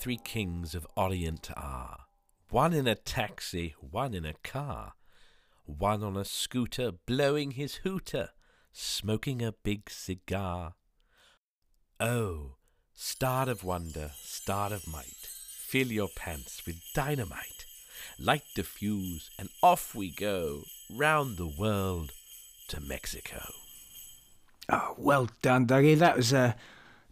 Three 0.00 0.16
kings 0.16 0.74
of 0.74 0.86
Orient 0.96 1.50
are, 1.58 2.06
one 2.48 2.72
in 2.72 2.86
a 2.86 2.94
taxi, 2.94 3.74
one 3.80 4.14
in 4.14 4.24
a 4.24 4.32
car, 4.42 4.94
one 5.66 6.02
on 6.02 6.16
a 6.16 6.24
scooter 6.24 6.90
blowing 7.04 7.50
his 7.50 7.74
hooter, 7.84 8.30
smoking 8.72 9.42
a 9.42 9.52
big 9.52 9.90
cigar. 9.90 10.72
Oh, 12.00 12.56
star 12.94 13.50
of 13.50 13.62
wonder, 13.62 14.12
star 14.22 14.72
of 14.72 14.88
might, 14.90 15.28
fill 15.28 15.88
your 15.88 16.08
pants 16.08 16.64
with 16.64 16.80
dynamite, 16.94 17.66
light 18.18 18.44
the 18.56 18.62
fuse, 18.62 19.28
and 19.38 19.50
off 19.62 19.94
we 19.94 20.10
go, 20.10 20.62
round 20.88 21.36
the 21.36 21.46
world 21.46 22.12
to 22.68 22.80
Mexico. 22.80 23.52
Oh, 24.70 24.94
well 24.96 25.28
done, 25.42 25.66
Dougie. 25.66 25.98
That 25.98 26.16
was 26.16 26.32
uh, 26.32 26.54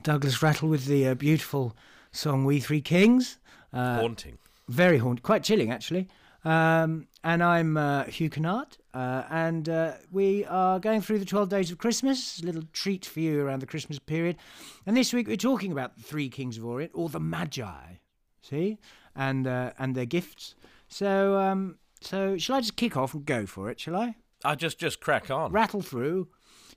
Douglas 0.02 0.42
Rattle 0.42 0.70
with 0.70 0.86
the 0.86 1.08
uh, 1.08 1.12
beautiful 1.12 1.76
song 2.12 2.44
"We 2.44 2.60
Three 2.60 2.80
Kings." 2.80 3.38
Uh, 3.72 4.00
Haunting. 4.00 4.38
very 4.68 4.98
haunting, 4.98 5.22
quite 5.22 5.42
chilling 5.44 5.70
actually. 5.70 6.08
Um, 6.44 7.08
and 7.24 7.42
I'm 7.42 7.76
uh, 7.76 8.04
Hugh 8.04 8.30
Kennard, 8.30 8.78
uh, 8.94 9.24
and 9.28 9.68
uh, 9.68 9.92
we 10.10 10.44
are 10.46 10.78
going 10.78 11.00
through 11.02 11.18
the 11.18 11.24
12 11.24 11.48
days 11.48 11.70
of 11.70 11.78
Christmas, 11.78 12.40
a 12.40 12.46
little 12.46 12.62
treat 12.72 13.04
for 13.04 13.20
you 13.20 13.42
around 13.42 13.60
the 13.60 13.66
Christmas 13.66 13.98
period. 13.98 14.36
And 14.86 14.96
this 14.96 15.12
week 15.12 15.26
we're 15.26 15.36
talking 15.36 15.72
about 15.72 15.96
the 15.96 16.02
three 16.02 16.28
kings 16.30 16.56
of 16.56 16.64
Orient, 16.64 16.92
or 16.94 17.08
the 17.08 17.20
Magi, 17.20 17.96
see, 18.40 18.78
and 19.14 19.46
uh, 19.46 19.72
and 19.78 19.94
their 19.94 20.06
gifts. 20.06 20.54
So, 20.88 21.36
um, 21.36 21.76
so 22.00 22.38
shall 22.38 22.56
I 22.56 22.60
just 22.60 22.76
kick 22.76 22.96
off 22.96 23.12
and 23.12 23.26
go 23.26 23.44
for 23.44 23.68
it? 23.68 23.80
Shall 23.80 23.96
I? 23.96 24.14
I 24.44 24.54
just 24.54 24.78
just 24.78 25.00
crack 25.00 25.30
on. 25.30 25.50
rattle 25.52 25.82
through. 25.82 26.28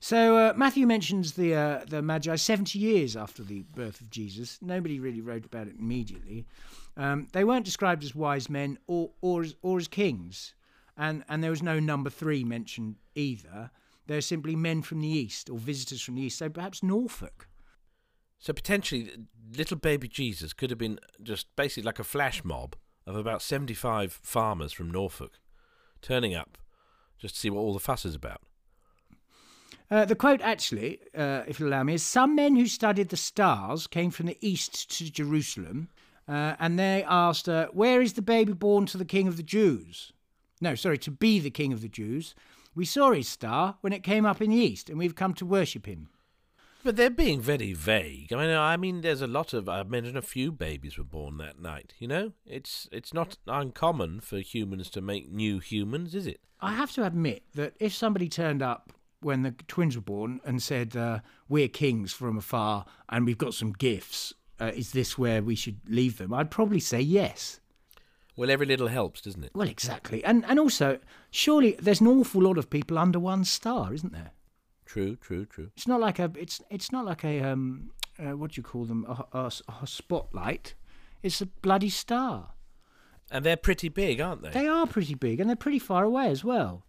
So 0.04 0.36
uh, 0.36 0.52
Matthew 0.56 0.84
mentions 0.84 1.34
the 1.34 1.54
uh, 1.54 1.84
the 1.86 2.02
Magi 2.02 2.34
seventy 2.34 2.80
years 2.80 3.16
after 3.16 3.44
the 3.44 3.62
birth 3.62 4.00
of 4.00 4.10
Jesus. 4.10 4.58
Nobody 4.60 4.98
really 4.98 5.20
wrote 5.20 5.44
about 5.44 5.68
it 5.68 5.76
immediately. 5.78 6.44
Um, 6.96 7.28
they 7.32 7.44
weren't 7.44 7.64
described 7.64 8.02
as 8.02 8.12
wise 8.12 8.50
men 8.50 8.78
or 8.88 9.12
or 9.20 9.42
as, 9.42 9.54
or 9.62 9.78
as 9.78 9.86
kings, 9.86 10.54
and 10.96 11.22
and 11.28 11.40
there 11.40 11.52
was 11.52 11.62
no 11.62 11.78
number 11.78 12.10
three 12.10 12.42
mentioned 12.42 12.96
either. 13.14 13.70
They're 14.08 14.22
simply 14.22 14.56
men 14.56 14.82
from 14.82 15.02
the 15.02 15.08
east 15.08 15.48
or 15.48 15.56
visitors 15.56 16.02
from 16.02 16.16
the 16.16 16.22
east. 16.22 16.38
So 16.38 16.48
perhaps 16.48 16.82
Norfolk. 16.82 17.46
So 18.40 18.52
potentially, 18.52 19.08
little 19.56 19.76
baby 19.76 20.08
Jesus 20.08 20.52
could 20.52 20.70
have 20.70 20.80
been 20.80 20.98
just 21.22 21.46
basically 21.54 21.84
like 21.84 22.00
a 22.00 22.04
flash 22.04 22.42
mob 22.42 22.74
of 23.06 23.14
about 23.14 23.40
seventy-five 23.40 24.12
farmers 24.12 24.72
from 24.72 24.90
Norfolk, 24.90 25.38
turning 26.00 26.34
up 26.34 26.58
just 27.18 27.34
to 27.34 27.40
see 27.40 27.50
what 27.50 27.60
all 27.60 27.72
the 27.72 27.78
fuss 27.78 28.04
is 28.04 28.16
about. 28.16 28.40
Uh, 29.92 30.06
the 30.06 30.16
quote, 30.16 30.40
actually, 30.40 30.98
uh, 31.14 31.42
if 31.46 31.60
you'll 31.60 31.68
allow 31.68 31.82
me, 31.82 31.92
is 31.92 32.02
Some 32.02 32.34
men 32.34 32.56
who 32.56 32.66
studied 32.66 33.10
the 33.10 33.16
stars 33.18 33.86
came 33.86 34.10
from 34.10 34.24
the 34.24 34.38
east 34.40 34.90
to 34.96 35.12
Jerusalem, 35.12 35.90
uh, 36.26 36.54
and 36.58 36.78
they 36.78 37.04
asked, 37.06 37.46
uh, 37.46 37.66
Where 37.74 38.00
is 38.00 38.14
the 38.14 38.22
baby 38.22 38.54
born 38.54 38.86
to 38.86 38.96
the 38.96 39.04
king 39.04 39.28
of 39.28 39.36
the 39.36 39.42
Jews? 39.42 40.14
No, 40.62 40.74
sorry, 40.74 40.96
to 40.96 41.10
be 41.10 41.40
the 41.40 41.50
king 41.50 41.74
of 41.74 41.82
the 41.82 41.90
Jews. 41.90 42.34
We 42.74 42.86
saw 42.86 43.12
his 43.12 43.28
star 43.28 43.76
when 43.82 43.92
it 43.92 44.02
came 44.02 44.24
up 44.24 44.40
in 44.40 44.48
the 44.48 44.56
east, 44.56 44.88
and 44.88 44.98
we've 44.98 45.14
come 45.14 45.34
to 45.34 45.44
worship 45.44 45.84
him. 45.84 46.08
But 46.82 46.96
they're 46.96 47.10
being 47.10 47.42
very 47.42 47.74
vague. 47.74 48.32
I 48.32 48.36
mean, 48.36 48.56
I 48.56 48.78
mean, 48.78 49.02
there's 49.02 49.20
a 49.20 49.26
lot 49.26 49.52
of. 49.52 49.68
I 49.68 49.82
imagine 49.82 50.16
a 50.16 50.22
few 50.22 50.52
babies 50.52 50.96
were 50.96 51.04
born 51.04 51.36
that 51.36 51.60
night. 51.60 51.92
You 51.98 52.08
know, 52.08 52.32
it's 52.46 52.88
it's 52.90 53.12
not 53.12 53.36
uncommon 53.46 54.20
for 54.20 54.38
humans 54.38 54.88
to 54.90 55.02
make 55.02 55.30
new 55.30 55.58
humans, 55.58 56.14
is 56.14 56.26
it? 56.26 56.40
I 56.62 56.72
have 56.72 56.92
to 56.92 57.04
admit 57.04 57.42
that 57.56 57.74
if 57.78 57.92
somebody 57.92 58.30
turned 58.30 58.62
up 58.62 58.94
when 59.22 59.42
the 59.42 59.52
twins 59.68 59.96
were 59.96 60.02
born 60.02 60.40
and 60.44 60.62
said, 60.62 60.96
uh, 60.96 61.20
We're 61.48 61.68
kings 61.68 62.12
from 62.12 62.36
afar 62.38 62.84
and 63.08 63.26
we've 63.26 63.38
got 63.38 63.54
some 63.54 63.72
gifts, 63.72 64.34
uh, 64.60 64.72
is 64.74 64.92
this 64.92 65.16
where 65.16 65.42
we 65.42 65.54
should 65.54 65.80
leave 65.88 66.18
them? 66.18 66.32
I'd 66.32 66.50
probably 66.50 66.80
say 66.80 67.00
yes. 67.00 67.60
Well, 68.36 68.50
every 68.50 68.66
little 68.66 68.88
helps, 68.88 69.20
doesn't 69.20 69.44
it? 69.44 69.52
Well, 69.54 69.68
exactly. 69.68 70.24
And 70.24 70.44
and 70.46 70.58
also, 70.58 70.98
surely 71.30 71.76
there's 71.78 72.00
an 72.00 72.06
awful 72.06 72.42
lot 72.42 72.58
of 72.58 72.70
people 72.70 72.98
under 72.98 73.18
one 73.18 73.44
star, 73.44 73.92
isn't 73.92 74.12
there? 74.12 74.32
True, 74.86 75.16
true, 75.16 75.44
true. 75.44 75.70
It's 75.76 75.86
not 75.86 76.00
like 76.00 76.18
a 76.18 76.30
it's 76.36 76.60
it's 76.70 76.92
not 76.92 77.04
like 77.04 77.24
a 77.24 77.40
um 77.42 77.90
uh, 78.18 78.36
what 78.36 78.52
do 78.52 78.58
you 78.58 78.62
call 78.62 78.84
them 78.84 79.04
a, 79.08 79.38
a, 79.38 79.52
a 79.82 79.86
spotlight. 79.86 80.74
It's 81.22 81.40
a 81.40 81.46
bloody 81.46 81.88
star. 81.88 82.54
And 83.30 83.44
they're 83.44 83.56
pretty 83.56 83.88
big, 83.88 84.20
aren't 84.20 84.42
they? 84.42 84.50
They 84.50 84.66
are 84.66 84.86
pretty 84.86 85.14
big 85.14 85.40
and 85.40 85.48
they're 85.48 85.56
pretty 85.56 85.78
far 85.78 86.04
away 86.04 86.28
as 86.28 86.44
well. 86.44 86.84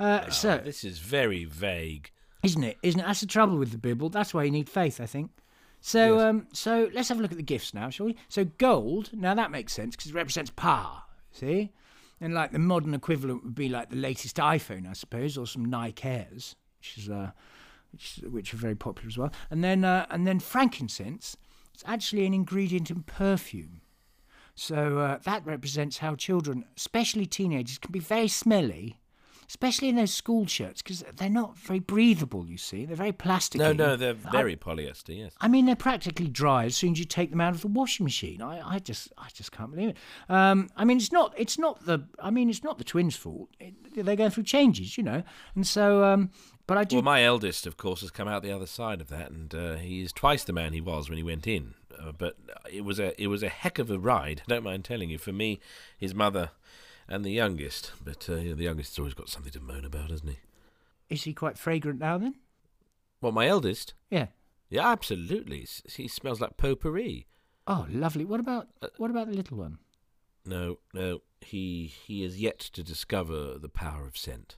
Uh, 0.00 0.24
Oh, 0.26 0.30
so 0.30 0.58
this 0.64 0.82
is 0.82 0.98
very 0.98 1.44
vague. 1.44 2.10
isn't 2.42 2.64
it? 2.64 2.78
Isn't 2.82 3.00
it? 3.00 3.04
That's 3.06 3.20
the 3.20 3.26
trouble 3.26 3.56
with 3.58 3.70
the 3.70 3.78
Bible. 3.78 4.08
That's 4.08 4.32
why 4.32 4.44
you 4.44 4.50
need 4.50 4.68
faith, 4.68 5.00
I 5.00 5.06
think. 5.06 5.30
So 5.82 6.14
Yes. 6.14 6.22
um 6.22 6.46
so 6.52 6.90
let's 6.94 7.08
have 7.10 7.18
a 7.18 7.22
look 7.22 7.30
at 7.32 7.36
the 7.38 7.42
gifts 7.42 7.72
now, 7.74 7.88
shall 7.90 8.06
we? 8.06 8.16
So 8.28 8.44
gold. 8.58 9.10
Now 9.12 9.34
that 9.34 9.50
makes 9.50 9.72
sense 9.72 9.94
because 9.96 10.10
it 10.10 10.14
represents 10.14 10.50
power. 10.56 11.02
See. 11.32 11.70
And 12.20 12.34
like 12.34 12.52
the 12.52 12.58
modern 12.58 12.92
equivalent 12.94 13.44
would 13.44 13.54
be 13.54 13.68
like 13.70 13.88
the 13.90 13.96
latest 13.96 14.36
iPhone, 14.36 14.86
I 14.88 14.92
suppose, 14.92 15.38
or 15.38 15.46
some 15.46 15.64
Nike 15.64 16.06
Airs, 16.08 16.54
which 16.78 16.98
is 16.98 17.08
uh, 17.10 17.30
which, 17.92 18.20
which 18.30 18.52
are 18.54 18.58
very 18.58 18.74
popular 18.76 19.08
as 19.08 19.16
well. 19.18 19.32
And 19.50 19.62
then 19.64 19.84
uh, 19.84 20.06
and 20.10 20.26
then 20.26 20.38
frankincense. 20.40 21.36
It's 21.72 21.82
actually 21.86 22.26
an 22.26 22.34
ingredient 22.34 22.90
in 22.90 23.02
perfume. 23.04 23.80
So 24.54 24.98
uh, 24.98 25.18
that 25.24 25.46
represents 25.46 25.98
how 25.98 26.14
children, 26.14 26.64
especially 26.76 27.24
teenagers, 27.24 27.78
can 27.78 27.90
be 27.92 28.00
very 28.00 28.28
smelly, 28.28 29.00
especially 29.50 29.88
in 29.88 29.96
those 29.96 30.14
school 30.14 30.46
shirts 30.46 30.80
because 30.80 31.04
they're 31.16 31.28
not 31.28 31.58
very 31.58 31.80
breathable. 31.80 32.46
You 32.46 32.56
see, 32.56 32.84
they're 32.84 32.94
very 32.94 33.10
plastic. 33.10 33.58
No, 33.58 33.72
no, 33.72 33.96
they're 33.96 34.14
very 34.14 34.54
polyester. 34.54 35.18
Yes. 35.18 35.32
I 35.40 35.48
mean, 35.48 35.66
they're 35.66 35.74
practically 35.74 36.28
dry 36.28 36.66
as 36.66 36.76
soon 36.76 36.92
as 36.92 37.00
you 37.00 37.04
take 37.04 37.30
them 37.30 37.40
out 37.40 37.56
of 37.56 37.60
the 37.60 37.66
washing 37.66 38.04
machine. 38.04 38.42
I, 38.42 38.76
I 38.76 38.78
just, 38.78 39.12
I 39.18 39.26
just 39.34 39.50
can't 39.50 39.72
believe 39.72 39.88
it. 39.88 39.96
Um, 40.28 40.70
I 40.76 40.84
mean, 40.84 40.98
it's 40.98 41.10
not, 41.10 41.34
it's 41.36 41.58
not 41.58 41.84
the, 41.84 41.98
I 42.20 42.30
mean, 42.30 42.48
it's 42.48 42.62
not 42.62 42.78
the 42.78 42.84
twins' 42.84 43.16
fault. 43.16 43.48
It, 43.58 43.74
they're 43.92 44.14
going 44.14 44.30
through 44.30 44.44
changes, 44.44 44.96
you 44.96 45.02
know, 45.02 45.24
and 45.56 45.66
so, 45.66 46.04
um, 46.04 46.30
but 46.68 46.78
I 46.78 46.84
do. 46.84 46.96
Well, 46.96 47.02
my 47.02 47.24
eldest, 47.24 47.66
of 47.66 47.76
course, 47.76 48.02
has 48.02 48.12
come 48.12 48.28
out 48.28 48.44
the 48.44 48.52
other 48.52 48.68
side 48.68 49.00
of 49.00 49.08
that, 49.08 49.32
and 49.32 49.52
uh, 49.52 49.74
he 49.74 50.00
is 50.02 50.12
twice 50.12 50.44
the 50.44 50.52
man 50.52 50.72
he 50.72 50.80
was 50.80 51.08
when 51.08 51.16
he 51.16 51.24
went 51.24 51.48
in. 51.48 51.74
Uh, 51.98 52.12
but 52.12 52.36
it 52.72 52.84
was 52.84 53.00
a 53.00 53.20
it 53.20 53.26
was 53.26 53.42
a 53.42 53.48
heck 53.48 53.80
of 53.80 53.90
a 53.90 53.98
ride. 53.98 54.42
I 54.46 54.48
don't 54.48 54.62
mind 54.62 54.84
telling 54.84 55.10
you. 55.10 55.18
For 55.18 55.32
me, 55.32 55.58
his 55.98 56.14
mother, 56.14 56.50
and 57.10 57.24
the 57.24 57.30
youngest. 57.32 57.92
But 58.02 58.28
uh, 58.28 58.36
you 58.36 58.50
know, 58.50 58.54
the 58.56 58.64
youngest 58.64 58.92
has 58.92 58.98
always 59.00 59.14
got 59.14 59.28
something 59.28 59.52
to 59.52 59.60
moan 59.60 59.84
about, 59.84 60.10
hasn't 60.10 60.30
he? 60.30 60.38
is 61.10 61.24
he 61.24 61.34
quite 61.34 61.58
fragrant 61.58 61.98
now? 61.98 62.16
Then, 62.18 62.36
What 63.20 63.34
my 63.34 63.46
eldest? 63.48 63.94
yeah. 64.10 64.28
Yeah, 64.70 64.88
absolutely. 64.88 65.62
S- 65.62 65.82
He 65.96 66.06
smells 66.06 66.40
like 66.40 66.56
potpourri. 66.56 67.26
Oh, 67.66 67.86
lovely. 67.90 68.24
What 68.24 68.38
about, 68.38 68.68
Uh, 68.80 68.86
what 68.98 69.10
about 69.10 69.26
the 69.28 69.34
little 69.34 69.58
one? 69.58 69.78
No, 70.46 70.78
no, 70.94 71.22
he 71.40 71.86
he 72.06 72.22
is 72.24 72.40
yet 72.40 72.58
to 72.60 72.82
discover 72.84 73.58
the 73.58 73.68
power 73.68 74.06
of 74.06 74.16
scent. 74.16 74.56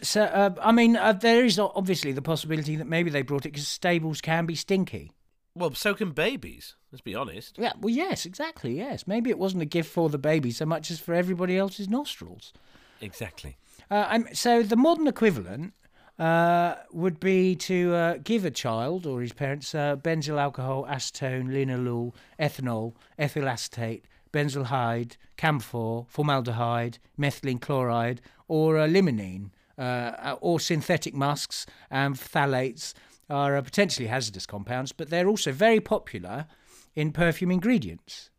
So, 0.00 0.22
uh, 0.24 0.54
I 0.60 0.72
mean, 0.72 0.96
uh, 0.96 1.12
there 1.12 1.44
is 1.44 1.58
obviously 1.60 2.10
the 2.10 2.20
possibility 2.22 2.74
that 2.76 2.88
maybe 2.88 3.08
they 3.10 3.22
brought 3.22 3.46
it 3.46 3.52
because 3.52 3.68
stables 3.68 4.20
can 4.20 4.46
be 4.46 4.56
stinky. 4.56 5.12
Well, 5.54 5.74
so 5.74 5.94
can 5.94 6.10
babies. 6.10 6.76
Let's 6.90 7.02
be 7.02 7.14
honest. 7.14 7.58
Yeah, 7.58 7.72
well, 7.80 7.92
yes, 7.92 8.26
exactly, 8.26 8.76
yes. 8.76 9.06
Maybe 9.06 9.30
it 9.30 9.38
wasn't 9.38 9.62
a 9.62 9.66
gift 9.66 9.90
for 9.90 10.08
the 10.08 10.18
baby 10.18 10.50
so 10.50 10.66
much 10.66 10.90
as 10.90 11.00
for 11.00 11.14
everybody 11.14 11.56
else's 11.56 11.88
nostrils. 11.88 12.52
Exactly. 13.00 13.56
Uh, 13.90 14.06
I'm, 14.08 14.34
so 14.34 14.62
the 14.62 14.76
modern 14.76 15.06
equivalent 15.06 15.74
uh, 16.18 16.76
would 16.92 17.18
be 17.20 17.56
to 17.56 17.94
uh, 17.94 18.18
give 18.22 18.44
a 18.44 18.50
child 18.50 19.06
or 19.06 19.20
his 19.20 19.32
parents 19.32 19.74
uh, 19.74 19.96
benzyl 19.96 20.40
alcohol, 20.40 20.86
acetone, 20.88 21.48
linalool, 21.48 22.12
ethanol, 22.38 22.94
ethyl 23.18 23.48
acetate, 23.48 24.04
benzaldehyde, 24.32 25.16
camphor, 25.36 26.04
formaldehyde, 26.08 26.98
methylene 27.18 27.60
chloride, 27.60 28.20
or 28.48 28.78
uh, 28.78 28.86
limonene, 28.86 29.50
uh, 29.78 30.36
or 30.40 30.60
synthetic 30.60 31.14
musks 31.14 31.66
and 31.90 32.16
phthalates 32.16 32.94
are 33.32 33.56
uh, 33.56 33.62
potentially 33.62 34.08
hazardous 34.08 34.46
compounds, 34.46 34.92
but 34.92 35.10
they're 35.10 35.28
also 35.28 35.50
very 35.52 35.80
popular 35.80 36.46
in 36.94 37.12
perfume 37.12 37.50
ingredients. 37.50 38.30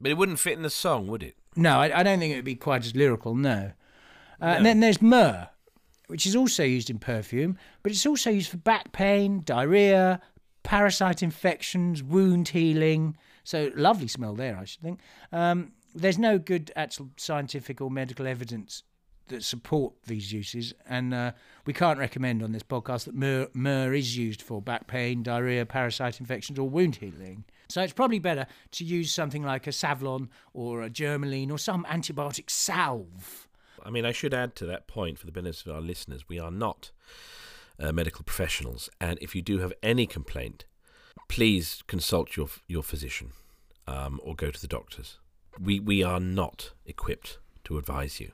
But 0.00 0.10
it 0.10 0.14
wouldn't 0.14 0.38
fit 0.40 0.54
in 0.54 0.62
the 0.62 0.70
song, 0.70 1.06
would 1.08 1.22
it? 1.22 1.36
No, 1.54 1.78
I, 1.80 2.00
I 2.00 2.02
don't 2.02 2.18
think 2.18 2.32
it 2.32 2.36
would 2.36 2.44
be 2.44 2.54
quite 2.54 2.84
as 2.84 2.94
lyrical, 2.94 3.34
no. 3.34 3.72
Uh, 4.40 4.44
And 4.44 4.66
then 4.66 4.80
there's 4.80 5.02
myrrh, 5.02 5.48
which 6.06 6.26
is 6.26 6.34
also 6.34 6.62
used 6.62 6.88
in 6.88 6.98
perfume, 6.98 7.58
but 7.82 7.92
it's 7.92 8.06
also 8.06 8.30
used 8.30 8.50
for 8.50 8.56
back 8.56 8.92
pain, 8.92 9.42
diarrhea, 9.44 10.20
parasite 10.62 11.22
infections, 11.22 12.02
wound 12.02 12.48
healing. 12.48 13.16
So 13.44 13.70
lovely 13.74 14.08
smell 14.08 14.34
there, 14.34 14.56
I 14.56 14.64
should 14.64 14.82
think. 14.82 15.00
Um, 15.32 15.72
there's 15.94 16.18
no 16.18 16.38
good 16.38 16.70
actual 16.76 17.10
scientific 17.16 17.80
or 17.80 17.90
medical 17.90 18.26
evidence 18.26 18.82
that 19.28 19.44
support 19.44 19.94
these 20.06 20.32
uses, 20.32 20.74
and 20.86 21.14
uh, 21.14 21.32
we 21.66 21.72
can't 21.72 21.98
recommend 21.98 22.42
on 22.42 22.52
this 22.52 22.62
podcast 22.62 23.04
that 23.04 23.14
myrrh, 23.14 23.48
myrrh 23.52 23.94
is 23.94 24.16
used 24.16 24.42
for 24.42 24.60
back 24.60 24.86
pain, 24.86 25.22
diarrhea, 25.22 25.64
parasite 25.66 26.20
infections, 26.20 26.58
or 26.58 26.68
wound 26.68 26.96
healing. 26.96 27.44
So 27.68 27.82
it's 27.82 27.92
probably 27.92 28.18
better 28.18 28.46
to 28.72 28.84
use 28.84 29.12
something 29.12 29.42
like 29.42 29.66
a 29.66 29.70
Savlon 29.70 30.28
or 30.52 30.82
a 30.82 30.90
Germolene 30.90 31.50
or 31.50 31.58
some 31.58 31.84
antibiotic 31.84 32.50
salve. 32.50 33.48
I 33.84 33.90
mean, 33.90 34.04
I 34.04 34.12
should 34.12 34.34
add 34.34 34.54
to 34.56 34.66
that 34.66 34.86
point 34.86 35.18
for 35.18 35.26
the 35.26 35.32
benefit 35.32 35.66
of 35.66 35.74
our 35.76 35.82
listeners, 35.82 36.28
we 36.28 36.38
are 36.38 36.50
not 36.50 36.90
uh, 37.78 37.92
medical 37.92 38.24
professionals, 38.24 38.90
and 39.00 39.18
if 39.20 39.34
you 39.34 39.42
do 39.42 39.58
have 39.58 39.72
any 39.82 40.06
complaint, 40.06 40.64
please 41.28 41.82
consult 41.86 42.36
your 42.36 42.48
your 42.66 42.82
physician. 42.82 43.32
um, 43.88 44.20
or 44.22 44.34
go 44.34 44.50
to 44.50 44.60
the 44.60 44.68
doctors. 44.68 45.18
We 45.60 45.80
we 45.80 46.02
are 46.02 46.20
not 46.20 46.72
equipped 46.84 47.38
to 47.64 47.78
advise 47.78 48.20
you. 48.20 48.32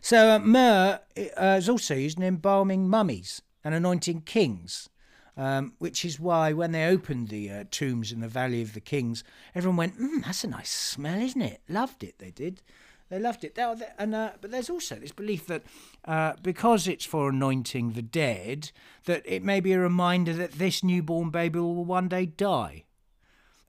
So 0.00 0.30
uh, 0.30 0.38
myrrh 0.38 1.00
uh, 1.16 1.56
is 1.58 1.68
also 1.68 1.94
used 1.94 2.18
in 2.18 2.24
embalming 2.24 2.88
mummies 2.88 3.42
and 3.64 3.74
anointing 3.74 4.22
kings, 4.22 4.88
um, 5.36 5.74
which 5.78 6.04
is 6.04 6.20
why 6.20 6.52
when 6.52 6.72
they 6.72 6.86
opened 6.86 7.28
the 7.28 7.50
uh, 7.50 7.64
tombs 7.70 8.12
in 8.12 8.20
the 8.20 8.28
Valley 8.28 8.62
of 8.62 8.74
the 8.74 8.80
Kings, 8.80 9.24
everyone 9.54 9.76
went, 9.76 9.98
mm, 9.98 10.24
"That's 10.24 10.44
a 10.44 10.48
nice 10.48 10.70
smell, 10.70 11.20
isn't 11.20 11.40
it?" 11.40 11.60
Loved 11.68 12.04
it. 12.04 12.18
They 12.18 12.30
did. 12.30 12.62
They 13.08 13.18
loved 13.18 13.44
it. 13.44 13.54
They, 13.54 13.74
and 13.98 14.14
uh, 14.14 14.30
but 14.40 14.50
there's 14.50 14.70
also 14.70 14.96
this 14.96 15.12
belief 15.12 15.46
that 15.46 15.62
uh, 16.06 16.32
because 16.42 16.88
it's 16.88 17.04
for 17.04 17.28
anointing 17.28 17.92
the 17.92 18.02
dead, 18.02 18.72
that 19.04 19.22
it 19.26 19.42
may 19.42 19.60
be 19.60 19.72
a 19.72 19.78
reminder 19.78 20.32
that 20.32 20.52
this 20.52 20.82
newborn 20.82 21.30
baby 21.30 21.58
will 21.58 21.84
one 21.84 22.08
day 22.08 22.24
die. 22.24 22.84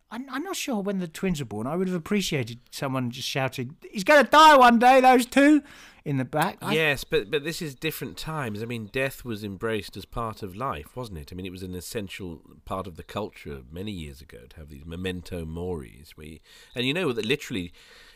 I'm, 0.10 0.28
I'm 0.30 0.44
not 0.44 0.56
sure 0.56 0.80
when 0.80 1.00
the 1.00 1.08
twins 1.08 1.40
were 1.40 1.46
born. 1.46 1.68
I 1.68 1.76
would 1.76 1.88
have 1.88 1.98
appreciated 1.98 2.60
someone 2.72 3.12
just 3.12 3.28
shouting, 3.28 3.76
"He's 3.92 4.04
going 4.04 4.24
to 4.24 4.32
die 4.32 4.56
one 4.56 4.80
day." 4.80 5.02
Those 5.02 5.26
two 5.26 5.62
in 6.06 6.18
the 6.18 6.26
back. 6.26 6.58
I... 6.62 6.74
Yes, 6.74 7.04
but 7.04 7.32
but 7.32 7.44
this 7.44 7.62
is 7.62 7.76
different 7.76 8.18
times. 8.18 8.62
I 8.62 8.66
mean, 8.66 8.90
death 8.92 9.24
was 9.24 9.44
embraced 9.44 9.96
as 9.96 10.06
part 10.06 10.44
of 10.44 10.56
life, 10.56 10.96
wasn't 10.96 11.20
it? 11.20 11.32
I 11.32 11.36
mean, 11.36 11.46
it 11.46 11.52
was 11.52 11.64
an 11.64 11.76
essential 11.76 12.42
part 12.66 12.88
of 12.88 12.98
the 12.98 13.04
culture 13.04 13.62
many 13.72 13.92
years 13.92 14.22
ago 14.22 14.40
to 14.50 14.58
have 14.58 14.70
these 14.70 14.86
memento 14.86 15.46
moris. 15.46 16.16
We 16.18 16.42
and 16.76 16.86
you 16.86 16.94
know 16.94 17.12
that 17.14 17.26
literally 17.26 17.72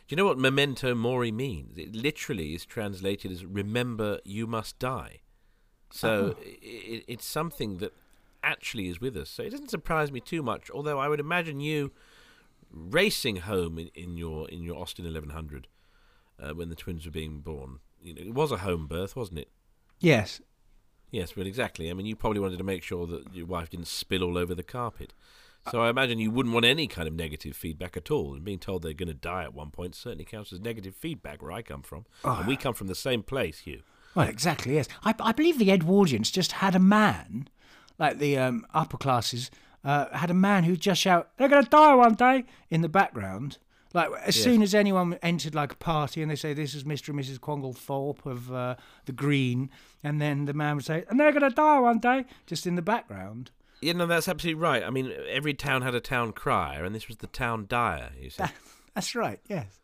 do 0.08 0.14
you 0.14 0.18
know 0.18 0.26
what 0.26 0.38
memento 0.38 0.96
mori 0.96 1.32
means? 1.32 1.78
It 1.78 1.94
literally 1.94 2.56
is 2.56 2.66
translated 2.66 3.32
as 3.32 3.46
remember 3.46 4.20
you 4.24 4.48
must 4.48 4.80
die. 4.80 5.20
So 5.92 6.36
oh. 6.38 6.44
it, 6.44 7.04
it's 7.08 7.26
something 7.26 7.78
that 7.78 7.94
actually 8.44 8.88
is 8.88 9.02
with 9.02 9.18
us. 9.18 9.30
So 9.30 9.44
it 9.44 9.50
doesn't 9.52 9.70
surprise 9.70 10.12
me 10.12 10.22
too 10.22 10.42
much, 10.42 10.70
although 10.72 11.00
I 11.00 11.10
would 11.10 11.20
imagine 11.20 11.60
you 11.60 11.92
racing 12.72 13.38
home 13.38 13.78
in, 13.78 13.90
in 13.96 14.18
your 14.18 14.48
in 14.50 14.64
your 14.64 14.78
Austin 14.78 15.06
1100 15.06 15.68
uh, 16.40 16.54
when 16.54 16.70
the 16.70 16.76
twins 16.76 17.06
were 17.06 17.12
being 17.12 17.40
born. 17.40 17.80
You 18.02 18.14
know, 18.14 18.22
it 18.22 18.34
was 18.34 18.52
a 18.52 18.58
home 18.58 18.88
birth, 18.88 19.16
wasn't 19.16 19.40
it? 19.40 19.50
Yes. 20.00 20.42
Yes, 21.12 21.36
well, 21.36 21.48
exactly. 21.48 21.90
I 21.90 21.94
mean, 21.94 22.06
you 22.06 22.16
probably 22.16 22.40
wanted 22.40 22.58
to 22.58 22.64
make 22.64 22.84
sure 22.84 23.08
that 23.08 23.34
your 23.34 23.46
wife 23.46 23.70
didn't 23.70 23.88
spill 23.88 24.24
all 24.24 24.38
over 24.38 24.54
the 24.54 24.64
carpet. 24.64 25.14
So 25.72 25.82
I 25.82 25.90
imagine 25.90 26.20
you 26.20 26.32
wouldn't 26.32 26.54
want 26.54 26.66
any 26.66 26.88
kind 26.88 27.08
of 27.08 27.14
negative 27.14 27.56
feedback 27.56 27.98
at 27.98 28.10
all. 28.10 28.34
And 28.34 28.44
being 28.44 28.60
told 28.60 28.82
they're 28.82 28.94
going 28.94 29.08
to 29.08 29.14
die 29.14 29.44
at 29.44 29.54
one 29.54 29.70
point 29.70 29.96
certainly 29.96 30.24
counts 30.24 30.54
as 30.54 30.62
negative 30.62 30.96
feedback 30.96 31.42
where 31.42 31.52
I 31.52 31.62
come 31.62 31.82
from. 31.82 32.06
Oh. 32.24 32.38
And 32.38 32.48
we 32.48 32.56
come 32.56 32.74
from 32.74 32.88
the 32.88 32.96
same 32.96 33.22
place, 33.22 33.60
Hugh. 33.60 33.82
Well, 34.16 34.30
exactly, 34.30 34.76
yes. 34.76 34.88
I, 35.04 35.14
I 35.20 35.32
believe 35.32 35.60
the 35.60 35.70
Edwardians 35.70 36.32
just 36.32 36.54
had 36.54 36.74
a 36.74 36.80
man, 36.80 37.50
like 38.00 38.18
the 38.18 38.38
um, 38.38 38.66
upper 38.74 38.98
classes, 38.98 39.52
uh, 39.84 40.06
had 40.16 40.32
a 40.32 40.34
man 40.34 40.64
who 40.64 40.76
just 40.76 41.02
shout, 41.02 41.30
they're 41.38 41.50
going 41.50 41.64
to 41.64 41.70
die 41.70 41.96
one 41.96 42.16
day, 42.16 42.46
in 42.70 42.82
the 42.82 42.90
background. 42.90 43.58
Like 43.98 44.12
as 44.28 44.36
soon 44.36 44.62
as 44.62 44.76
anyone 44.76 45.18
entered 45.24 45.56
like 45.56 45.72
a 45.72 45.76
party 45.76 46.22
and 46.22 46.30
they 46.30 46.36
say 46.36 46.54
this 46.54 46.76
is 46.76 46.84
Mr. 46.84 47.10
and 47.10 47.20
Mrs. 47.20 47.40
Quangle 47.40 47.76
Thorpe 47.76 48.28
of 48.28 48.54
uh, 48.54 48.76
the 49.06 49.12
Green, 49.12 49.72
and 50.04 50.22
then 50.22 50.46
the 50.46 50.54
man 50.54 50.76
would 50.76 50.86
say, 50.86 51.04
and 51.10 51.20
they're 51.20 51.32
going 51.32 51.42
to 51.42 51.50
die 51.50 51.80
one 51.80 51.98
day, 51.98 52.26
just 52.46 52.68
in 52.68 52.76
the 52.76 52.84
background. 52.84 53.50
Yeah, 53.82 53.94
no, 53.94 54.06
that's 54.06 54.28
absolutely 54.28 54.62
right. 54.62 54.84
I 54.84 54.92
mean, 54.92 55.12
every 55.28 55.56
town 55.56 55.82
had 55.82 55.96
a 55.96 56.00
town 56.00 56.32
crier, 56.34 56.86
and 56.86 56.94
this 56.94 57.08
was 57.08 57.18
the 57.18 57.28
town 57.28 57.66
dyer. 57.68 58.12
You 58.22 58.30
see, 58.30 58.44
that's 58.94 59.16
right. 59.16 59.40
Yes. 59.48 59.80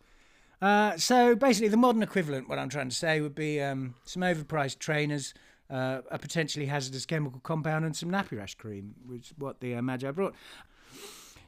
Uh, 0.62 0.96
so 0.96 1.36
basically, 1.36 1.70
the 1.70 1.78
modern 1.78 2.04
equivalent, 2.04 2.48
what 2.48 2.60
I'm 2.60 2.70
trying 2.70 2.90
to 2.90 2.96
say, 2.96 3.20
would 3.20 3.34
be 3.34 3.60
um, 3.62 3.96
some 4.06 4.22
overpriced 4.22 4.78
trainers, 4.78 5.34
uh, 5.72 6.02
a 6.12 6.20
potentially 6.20 6.68
hazardous 6.68 7.08
chemical 7.08 7.40
compound, 7.40 7.84
and 7.84 7.96
some 7.96 8.12
nappy 8.12 8.38
rash 8.38 8.54
cream, 8.54 8.94
which 9.08 9.32
is 9.32 9.34
what 9.40 9.60
the 9.60 9.74
uh, 9.74 9.82
Magi 9.82 10.12
brought. 10.12 10.36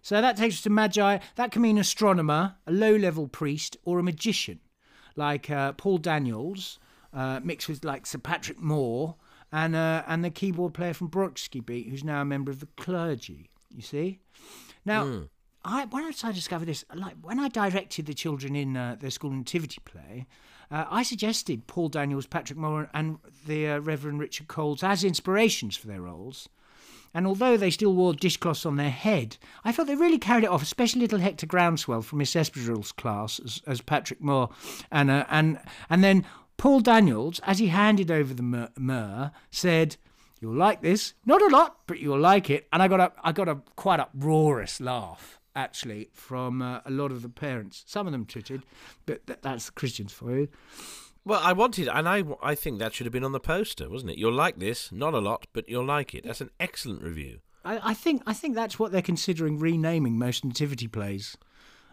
So 0.06 0.22
that 0.22 0.38
takes 0.38 0.58
us 0.58 0.62
to 0.62 0.70
Magi. 0.70 1.18
That 1.36 1.52
can 1.52 1.64
mean 1.64 1.80
astronomer, 1.80 2.58
a 2.68 2.72
low-level 2.72 3.28
priest, 3.30 3.76
or 3.86 3.98
a 3.98 4.04
magician, 4.04 4.60
like 5.16 5.50
uh, 5.50 5.74
Paul 5.74 5.98
Daniels, 5.98 6.78
uh, 7.12 7.40
mixed 7.44 7.68
with 7.68 7.84
like 7.84 8.06
Sir 8.06 8.20
Patrick 8.20 8.60
Moore 8.60 9.16
and 9.52 9.76
uh, 9.76 10.04
and 10.06 10.24
the 10.24 10.30
keyboard 10.30 10.76
player 10.76 10.94
from 10.94 11.10
Bronski 11.10 11.66
Beat, 11.66 11.90
who's 11.90 12.04
now 12.04 12.22
a 12.22 12.26
member 12.26 12.52
of 12.52 12.60
the 12.60 12.68
clergy. 12.78 13.50
You 13.76 13.82
see, 13.82 14.20
now. 14.86 15.06
Mm. 15.06 15.30
I, 15.68 15.86
when 15.86 16.04
I 16.04 16.32
discovered 16.32 16.66
this, 16.66 16.86
like 16.94 17.16
when 17.24 17.40
I 17.40 17.48
directed 17.48 18.06
the 18.06 18.14
children 18.14 18.56
in 18.56 18.78
uh, 18.78 18.98
their 19.00 19.10
school 19.10 19.32
nativity 19.32 19.82
play, 19.84 20.28
uh, 20.70 20.86
I 20.92 21.02
suggested 21.02 21.66
Paul 21.66 21.90
Daniels, 21.90 22.28
Patrick 22.28 22.60
Moore, 22.60 22.88
and 22.94 23.18
the 23.48 23.70
uh, 23.70 23.80
Reverend 23.80 24.20
Richard 24.20 24.48
Coles 24.48 24.84
as 24.84 25.04
inspirations 25.04 25.76
for 25.76 25.88
their 25.88 26.02
roles. 26.02 26.48
And 27.16 27.26
although 27.26 27.56
they 27.56 27.72
still 27.72 27.94
wore 27.94 28.14
dishcloths 28.14 28.66
on 28.66 28.76
their 28.76 28.90
head, 28.90 29.38
I 29.64 29.72
thought 29.72 29.88
they 29.88 29.96
really 29.96 30.18
carried 30.18 30.44
it 30.44 30.50
off, 30.50 30.62
especially 30.62 31.00
little 31.00 31.20
Hector 31.20 31.48
Groundswell 31.48 32.02
from 32.02 32.20
Miss 32.20 32.36
Espadrille's 32.36 32.92
class 32.92 33.40
as, 33.40 33.62
as 33.66 33.80
Patrick 33.80 34.20
Moore, 34.20 34.50
and 34.92 35.10
uh, 35.10 35.26
and 35.30 35.62
and 35.90 36.04
then 36.04 36.26
Paul 36.58 36.82
Daniels, 36.82 37.40
as 37.44 37.60
he 37.60 37.68
handed 37.68 38.12
over 38.12 38.34
the 38.34 38.70
myrrh, 38.78 39.32
said, 39.50 39.96
"You'll 40.42 40.58
like 40.58 40.82
this. 40.82 41.14
Not 41.26 41.42
a 41.42 41.48
lot, 41.48 41.78
but 41.88 42.00
you'll 42.00 42.20
like 42.20 42.50
it." 42.50 42.68
And 42.74 42.84
I 42.84 42.90
got 42.90 43.00
a, 43.00 43.14
I 43.24 43.32
got 43.32 43.48
a 43.48 43.62
quite 43.78 44.02
uproarious 44.02 44.82
laugh 44.82 45.40
actually 45.56 46.10
from 46.12 46.62
uh, 46.62 46.82
a 46.86 46.92
lot 46.92 47.12
of 47.12 47.22
the 47.22 47.30
parents. 47.30 47.86
Some 47.88 48.08
of 48.08 48.12
them 48.12 48.26
tittered, 48.26 48.64
but 49.06 49.26
th- 49.26 49.40
that's 49.42 49.68
the 49.68 49.72
Christians 49.72 50.12
for 50.12 50.38
you. 50.38 50.50
Well, 51.26 51.42
I 51.44 51.54
wanted, 51.54 51.88
and 51.88 52.08
I, 52.08 52.24
I 52.42 52.54
think 52.54 52.78
that 52.78 52.94
should 52.94 53.08
have 53.08 53.12
been 53.12 53.24
on 53.24 53.32
the 53.32 53.40
poster, 53.40 53.90
wasn't 53.90 54.12
it? 54.12 54.20
You'll 54.20 54.32
like 54.32 54.60
this, 54.60 54.92
not 54.92 55.16
a 55.16 55.20
lot, 55.20 55.48
but 55.54 55.68
you'll 55.68 55.84
like 55.86 56.14
it. 56.14 56.24
That's 56.24 56.42
an 56.42 56.52
excellent 56.60 57.02
review. 57.02 57.40
I, 57.64 57.92
I 57.92 57.94
think, 57.96 58.22
I 58.28 58.34
think 58.34 58.54
that's 58.54 58.78
what 58.78 58.92
they're 58.92 59.02
considering 59.02 59.58
renaming 59.58 60.20
most 60.20 60.46
nativity 60.46 60.88
plays. 60.88 61.36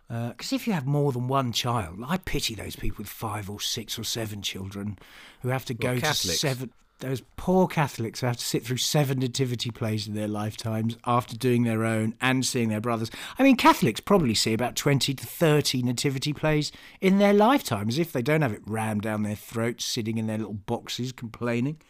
Because 0.08 0.52
uh, 0.52 0.56
if 0.56 0.67
you 0.67 0.75
have 0.75 0.87
more 0.87 1.12
than 1.12 1.29
one 1.29 1.52
child, 1.52 2.00
I 2.06 2.19
pity 2.19 2.55
those 2.55 2.76
people 2.76 2.99
with 2.99 3.08
five 3.08 3.49
or 3.49 3.58
six 3.58 3.99
or 3.99 4.05
seven 4.05 4.43
children 4.43 4.99
who 5.40 5.49
have 5.49 5.64
to 5.64 5.75
go 5.75 5.93
well, 5.93 6.00
to 6.00 6.14
seven. 6.14 6.70
Those 7.02 7.22
poor 7.37 7.66
Catholics 7.66 8.20
who 8.20 8.28
have 8.28 8.37
to 8.37 8.44
sit 8.44 8.64
through 8.64 8.76
seven 8.76 9.19
nativity 9.19 9.72
plays 9.72 10.06
in 10.06 10.14
their 10.14 10.28
lifetimes 10.28 10.96
after 11.04 11.37
doing 11.37 11.64
their 11.64 11.84
own 11.84 12.14
and 12.20 12.46
seeing 12.46 12.69
their 12.69 12.81
brothers. 12.81 13.10
I 13.40 13.43
mean, 13.43 13.56
Catholics 13.56 13.99
probably 13.99 14.34
see 14.34 14.54
about 14.54 14.76
20 14.76 15.12
to 15.12 15.26
30 15.26 15.82
nativity 15.82 16.32
plays 16.32 16.70
in 17.00 17.19
their 17.19 17.32
lifetimes 17.32 17.98
if 17.98 18.12
they 18.12 18.22
don't 18.22 18.43
have 18.43 18.53
it 18.53 18.62
rammed 18.67 19.03
down 19.03 19.24
their 19.24 19.34
throats, 19.34 19.84
sitting 19.84 20.17
in 20.17 20.29
their 20.29 20.38
little 20.38 20.53
boxes 20.55 21.10
complaining. 21.10 21.81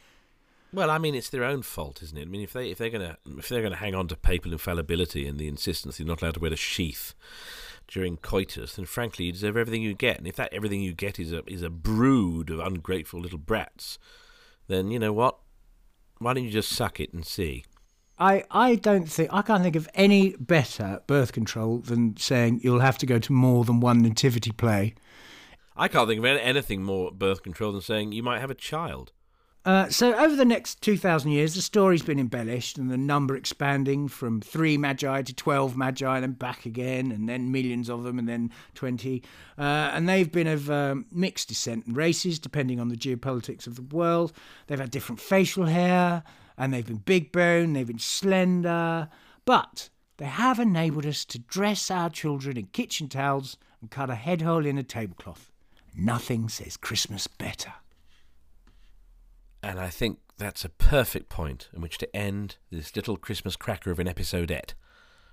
Well, 0.73 0.91
I 0.91 0.97
mean, 0.97 1.15
it's 1.15 1.29
their 1.29 1.45
own 1.45 1.61
fault, 1.61 2.03
isn't 2.03 2.17
it? 2.17 2.23
I 2.23 2.25
mean, 2.25 2.41
if 2.41 2.55
they 2.55 2.71
if 2.71 2.79
they're 2.79 2.89
gonna 2.89 3.19
if 3.37 3.51
they're 3.51 3.63
gonna 3.63 3.77
hang 3.77 3.95
on 3.95 4.09
to 4.09 4.17
papal 4.17 4.53
infallibility 4.53 5.27
and 5.27 5.39
the 5.39 5.47
insistence 5.47 6.01
you're 6.01 6.09
not 6.09 6.23
allowed 6.23 6.35
to 6.35 6.41
wear 6.41 6.53
a 6.55 6.57
sheath, 6.57 7.15
during 7.87 8.17
coitus, 8.17 8.77
then 8.77 8.87
frankly 8.87 9.27
you 9.27 9.33
deserve 9.33 9.59
everything 9.59 9.83
you 9.83 9.93
get. 9.93 10.17
And 10.17 10.27
if 10.27 10.37
that 10.37 10.53
everything 10.55 10.81
you 10.81 10.95
get 10.95 11.19
is 11.19 11.33
a 11.33 11.43
is 11.47 11.61
a 11.61 11.69
brood 11.69 12.49
of 12.49 12.61
ungrateful 12.61 13.21
little 13.21 13.39
brats, 13.39 13.99
then 14.69 14.91
you 14.91 14.99
know 14.99 15.13
what? 15.13 15.39
Why 16.19 16.35
don't 16.35 16.45
you 16.45 16.51
just 16.51 16.71
suck 16.71 17.01
it 17.01 17.13
and 17.13 17.27
see? 17.27 17.65
I, 18.19 18.45
I 18.51 18.77
don't 18.77 19.09
think 19.09 19.31
I 19.33 19.43
can't 19.43 19.63
think 19.63 19.75
of 19.75 19.89
any 19.95 20.37
better 20.39 21.01
birth 21.07 21.33
control 21.33 21.79
than 21.79 22.17
saying 22.17 22.61
you'll 22.63 22.81
have 22.81 22.99
to 22.99 23.07
go 23.07 23.19
to 23.19 23.33
more 23.33 23.65
than 23.65 23.81
one 23.81 23.99
nativity 23.99 24.53
play. 24.53 24.95
I 25.77 25.89
can't 25.89 26.09
think 26.09 26.19
of 26.19 26.25
anything 26.25 26.83
more 26.83 27.11
birth 27.11 27.43
control 27.43 27.73
than 27.73 27.81
saying 27.81 28.13
you 28.13 28.23
might 28.23 28.41
have 28.41 28.51
a 28.51 28.55
child. 28.55 29.13
Uh, 29.65 29.89
so, 29.89 30.13
over 30.15 30.35
the 30.35 30.45
next 30.45 30.81
2,000 30.83 31.31
years, 31.31 31.55
the 31.55 31.63
story's 31.63 32.03
been 32.03 32.19
embellished 32.19 32.79
and 32.79 32.91
the 32.91 32.97
number 32.97 33.37
expanding 33.37 34.09
from 34.09 34.41
three 34.41 34.77
magi 34.77 35.23
to 35.23 35.33
12 35.33 35.77
magi, 35.77 36.19
and 36.19 36.37
back 36.37 36.67
again, 36.67 37.13
and 37.13 37.29
then 37.29 37.53
millions 37.53 37.89
of 37.89 38.03
them, 38.03 38.19
and 38.19 38.29
then 38.29 38.51
20. 38.75 39.23
Uh, 39.57 39.63
and 39.63 40.09
they've 40.09 40.33
been 40.33 40.49
of 40.49 40.69
um, 40.69 41.07
mixed 41.13 41.47
descent 41.47 41.87
and 41.87 41.97
races, 41.97 42.41
depending 42.41 42.81
on 42.81 42.89
the 42.89 42.97
geopolitics 42.97 43.69
of 43.69 43.77
the 43.77 43.83
world. 43.83 44.33
They've 44.67 44.81
had 44.81 44.91
different 44.91 45.21
facial 45.21 45.67
hair, 45.67 46.25
and 46.59 46.75
they've 46.75 46.87
been 46.87 46.97
big 46.97 47.31
bone, 47.31 47.73
they've 47.73 47.87
been 47.87 48.01
slender, 48.01 49.09
but 49.45 49.91
they 50.17 50.25
have 50.25 50.59
enabled 50.59 51.07
us 51.07 51.25
to 51.27 51.39
dress 51.39 51.89
our 51.89 52.11
children 52.11 52.57
in 52.57 52.67
kitchen 52.67 53.09
towels 53.09 53.57
and 53.81 53.93
cut 53.93 54.11
a 54.11 54.17
head 54.17 54.43
hole 54.43 54.67
in 54.67 54.77
a 54.77 54.83
tablecloth. 54.83 55.53
Nothing 55.95 56.49
says 56.49 56.77
Christmas 56.77 57.29
better. 57.29 57.75
And 59.63 59.79
I 59.79 59.89
think 59.89 60.19
that's 60.39 60.65
a 60.65 60.69
perfect 60.69 61.29
point 61.29 61.69
in 61.73 61.81
which 61.81 61.99
to 61.99 62.17
end 62.17 62.57
this 62.71 62.97
little 62.97 63.17
Christmas 63.17 63.55
cracker 63.57 63.91
of 63.91 64.01
an 64.01 64.09
episodette 64.09 64.75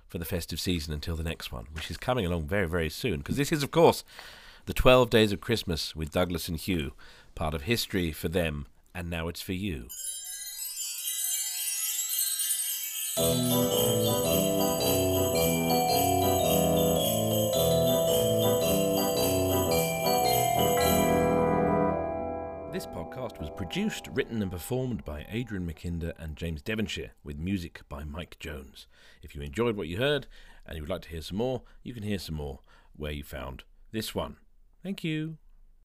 for 0.06 0.18
the 0.18 0.24
festive 0.24 0.60
season 0.60 0.92
until 0.92 1.16
the 1.16 1.24
next 1.24 1.50
one, 1.52 1.66
which 1.72 1.90
is 1.90 1.96
coming 1.96 2.26
along 2.26 2.46
very, 2.46 2.68
very 2.68 2.90
soon. 2.90 3.18
Because 3.18 3.36
this 3.36 3.52
is, 3.52 3.62
of 3.62 3.70
course, 3.70 4.04
the 4.66 4.74
12 4.74 5.10
Days 5.10 5.32
of 5.32 5.40
Christmas 5.40 5.96
with 5.96 6.12
Douglas 6.12 6.48
and 6.48 6.56
Hugh, 6.56 6.92
part 7.34 7.54
of 7.54 7.62
history 7.62 8.12
for 8.12 8.28
them, 8.28 8.66
and 8.94 9.10
now 9.10 9.28
it's 9.28 9.42
for 9.42 9.52
you. 9.52 9.88
Produced, 23.72 24.08
written, 24.08 24.42
and 24.42 24.50
performed 24.50 25.04
by 25.04 25.24
Adrian 25.30 25.64
Mackinder 25.64 26.12
and 26.18 26.34
James 26.34 26.60
Devonshire, 26.60 27.12
with 27.22 27.38
music 27.38 27.82
by 27.88 28.02
Mike 28.02 28.36
Jones. 28.40 28.88
If 29.22 29.36
you 29.36 29.42
enjoyed 29.42 29.76
what 29.76 29.86
you 29.86 29.96
heard 29.96 30.26
and 30.66 30.74
you 30.74 30.82
would 30.82 30.90
like 30.90 31.02
to 31.02 31.10
hear 31.10 31.22
some 31.22 31.36
more, 31.36 31.62
you 31.84 31.94
can 31.94 32.02
hear 32.02 32.18
some 32.18 32.34
more 32.34 32.58
where 32.96 33.12
you 33.12 33.22
found 33.22 33.62
this 33.92 34.12
one. 34.12 34.38
Thank 34.82 35.04
you. 35.04 35.36